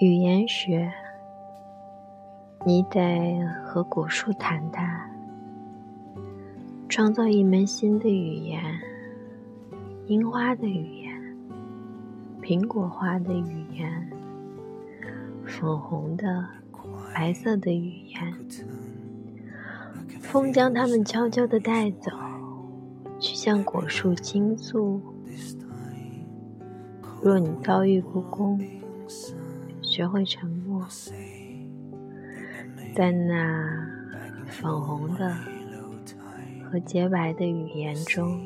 [0.00, 0.90] 语言学，
[2.64, 5.10] 你得和果树谈谈，
[6.88, 8.62] 创造一门新的语言，
[10.06, 11.36] 樱花的语言，
[12.40, 14.10] 苹果花的语言，
[15.44, 16.46] 粉红的、
[17.14, 18.34] 白色的语言。
[20.18, 22.10] 风将它们悄悄地带走，
[23.18, 24.98] 去向果树倾诉。
[27.22, 28.58] 若你遭遇不公。
[29.90, 30.86] 学会沉默，
[32.94, 33.88] 在那
[34.46, 35.34] 粉红的
[36.70, 38.40] 和洁白的语言中。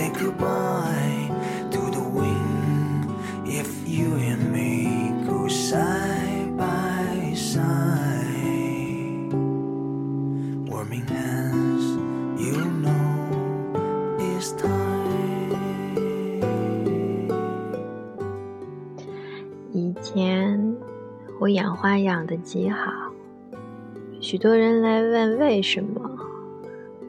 [0.00, 1.28] Say goodbye
[1.70, 3.04] to the wind
[3.44, 9.30] if you and me go side by side.
[10.70, 11.84] Warming hands,
[12.40, 15.58] you know it's time.
[19.74, 20.76] 以前
[21.38, 22.90] 我养花养的极好，
[24.18, 26.08] 许多人来问为什么。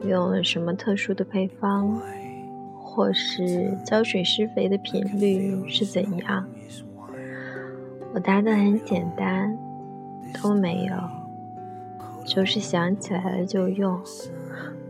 [0.04, 2.02] 用了什么特殊的配方？
[2.94, 6.46] 或是浇水施肥的频率是怎样。
[8.12, 9.56] 我答的很简单，
[10.42, 10.94] 都没有，
[12.26, 13.98] 就是想起来了就用。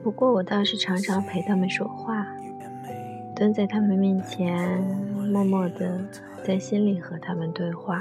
[0.02, 2.26] 不过我倒是常常陪他们说话，
[3.36, 4.82] 蹲在他们面前，
[5.30, 6.00] 默默的。
[6.44, 8.00] 在心里和他们对话。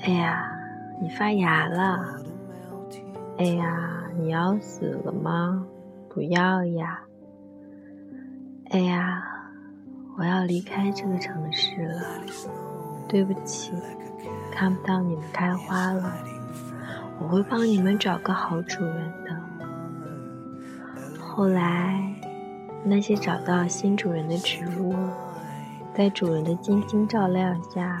[0.00, 0.50] 哎呀，
[0.98, 2.18] 你发芽了！
[3.36, 5.66] 哎呀，你要死了吗？
[6.08, 7.02] 不要呀！
[8.70, 9.22] 哎呀，
[10.18, 12.02] 我要离开这个城市了。
[13.08, 13.72] 对不起，
[14.52, 16.12] 看不到你们开花了。
[17.18, 19.34] 我会帮你们找个好主人的。
[21.18, 22.14] 后来，
[22.84, 24.94] 那些找到新主人的植物。
[25.94, 28.00] 在主人的精心照料下，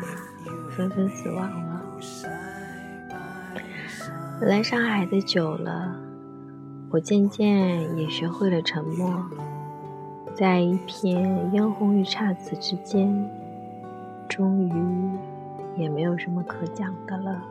[0.76, 1.82] 纷纷死亡了。
[4.40, 5.96] 来上海的久了，
[6.90, 9.24] 我渐渐也学会了沉默，
[10.38, 13.28] 在一片嫣红与姹紫之间，
[14.28, 15.18] 终于
[15.76, 17.42] 也没有什么可讲的了。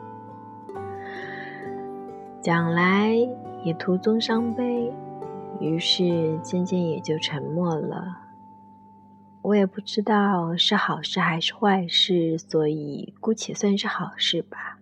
[2.39, 3.13] 讲来
[3.61, 4.89] 也徒增伤悲，
[5.59, 8.19] 于是渐渐也就沉默了。
[9.41, 14.79] 我也不知道是好事还是坏事，所以姑且算是好事吧。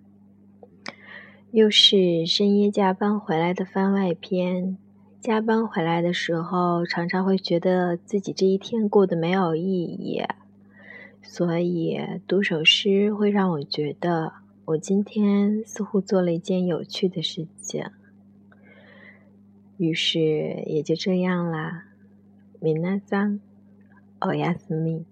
[1.50, 4.78] 又是深夜加班回来的番外篇。
[5.25, 10.23] 加班回来的时候，常常会觉得自己这一天过得没有意义，
[11.23, 14.33] 所以读首诗会让我觉得
[14.65, 17.85] 我今天似乎做了一件有趣的事情。
[19.77, 20.21] 于是
[20.67, 21.85] 也就这样啦，
[22.61, 23.41] 米娜桑。
[24.21, 25.05] おやすみ。